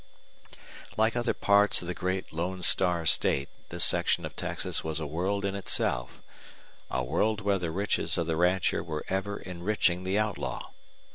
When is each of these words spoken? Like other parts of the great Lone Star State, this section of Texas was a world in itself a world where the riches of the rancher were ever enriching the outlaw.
Like 0.97 1.15
other 1.15 1.35
parts 1.35 1.79
of 1.83 1.87
the 1.87 1.93
great 1.93 2.33
Lone 2.33 2.63
Star 2.63 3.05
State, 3.05 3.49
this 3.69 3.85
section 3.85 4.25
of 4.25 4.35
Texas 4.35 4.83
was 4.83 4.99
a 4.99 5.05
world 5.05 5.45
in 5.45 5.53
itself 5.53 6.23
a 6.89 7.03
world 7.03 7.41
where 7.41 7.59
the 7.59 7.69
riches 7.69 8.17
of 8.17 8.25
the 8.25 8.35
rancher 8.35 8.81
were 8.83 9.05
ever 9.09 9.37
enriching 9.37 10.03
the 10.03 10.17
outlaw. 10.17 10.69